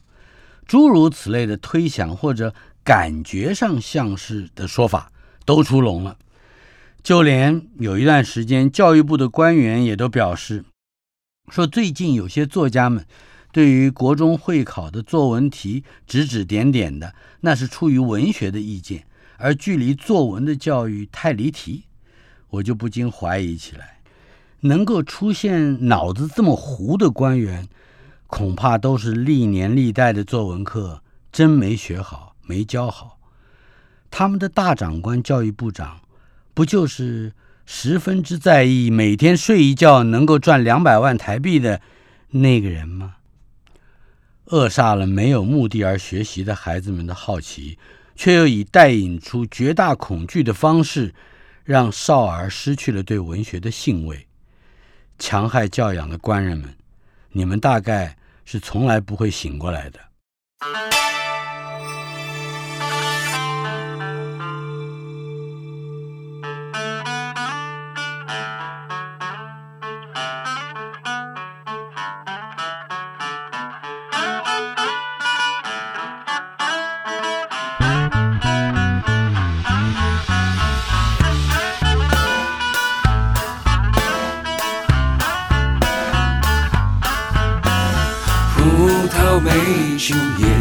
[0.66, 5.12] 诸如此类的推想或者感觉上像是的说法
[5.44, 6.18] 都出笼了。
[7.04, 10.64] 就连有一段时间，教育部的官员也都表示，
[11.50, 13.06] 说最近有些作家们
[13.52, 19.06] 对于国中会考的作文题指指点点的，那是出于文学的意见，
[19.40, 21.84] 而距离作文的教育太离题，
[22.52, 23.99] 我就不禁怀疑起来。
[24.62, 27.68] 能够出现脑子这么糊的官员，
[28.28, 31.02] 恐怕都是历年历代的作文课
[31.32, 33.18] 真没学好，没教好。
[34.12, 36.02] 他们的大长官教育部长，
[36.54, 37.34] 不就是
[37.66, 41.80] 十分之在意每天睡一觉能够赚两百万台币的
[42.32, 43.16] 那个人吗？
[44.46, 47.78] 扼杀了没有目的而学习的孩子们的好奇，
[48.16, 51.14] 却又以带引出绝大恐惧的方式，
[51.64, 54.26] 让少儿失去了对文学的兴味。
[55.20, 56.74] 强害教养的官人们
[57.32, 60.00] 你们大概是从来不会醒过来的。
[90.10, 90.59] you, yeah.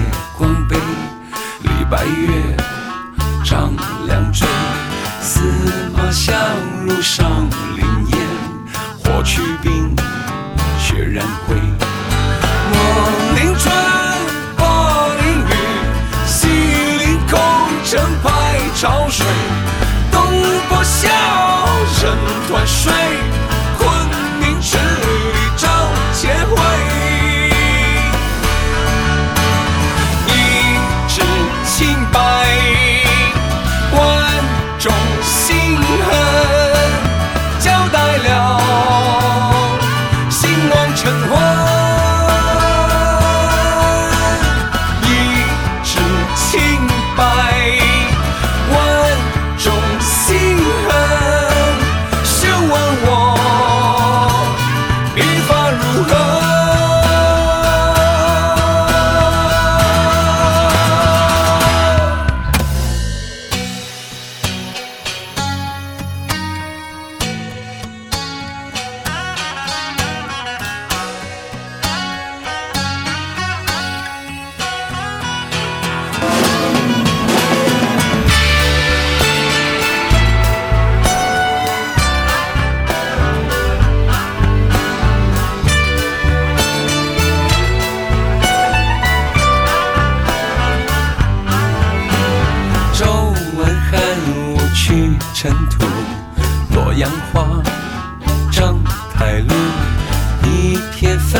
[101.08, 101.38] 免费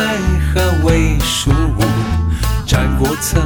[0.51, 1.83] 和喂食物
[2.65, 3.39] 占过厕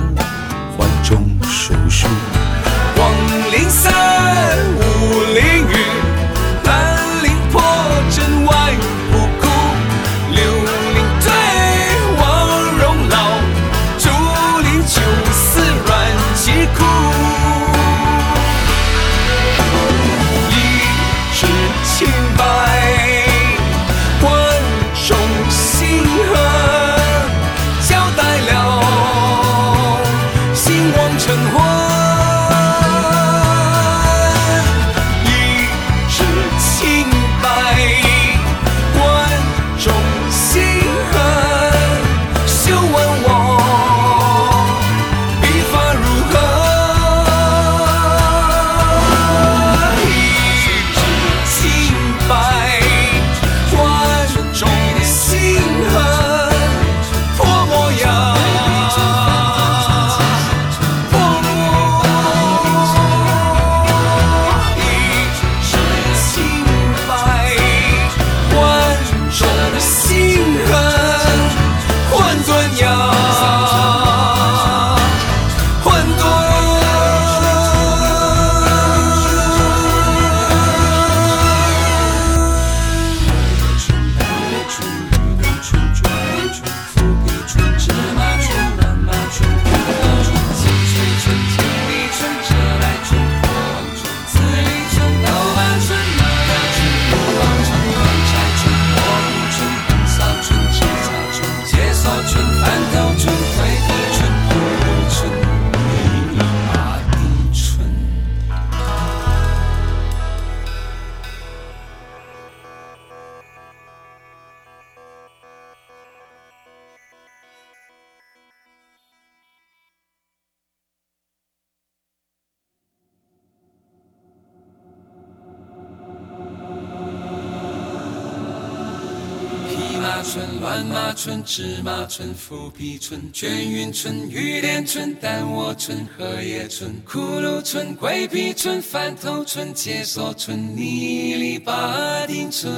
[131.23, 142.69] 村、芝麻村、富皮村、卷云村、玉莲村、丹窝村、荷叶村、骷髅村、鬼皮村、翻头村、解锁村、泥里巴丁村。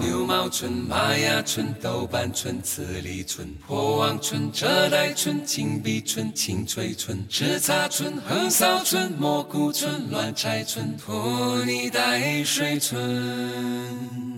[0.00, 14.34] 牛毛村、麻雅村、豆瓣村、慈利村、破旺村、浙袋村、金碧村、青翠村、赤茶村、横扫村、蘑菇村、乱柴村、拖泥带水村。